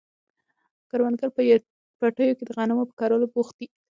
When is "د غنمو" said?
2.45-2.89